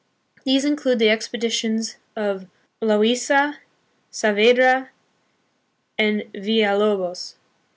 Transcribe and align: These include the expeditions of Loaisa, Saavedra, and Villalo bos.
These 0.45 0.65
include 0.65 0.97
the 0.97 1.11
expeditions 1.11 1.97
of 2.15 2.47
Loaisa, 2.81 3.59
Saavedra, 4.11 4.89
and 5.95 6.23
Villalo 6.33 6.97
bos. 6.97 7.35